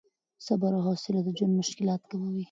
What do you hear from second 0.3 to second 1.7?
صبر او حوصله د ژوند